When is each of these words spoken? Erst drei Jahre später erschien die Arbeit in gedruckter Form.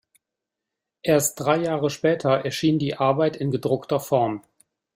Erst 1.03 1.39
drei 1.39 1.57
Jahre 1.57 1.91
später 1.91 2.31
erschien 2.43 2.79
die 2.79 2.97
Arbeit 2.97 3.37
in 3.37 3.51
gedruckter 3.51 3.99
Form. 3.99 4.41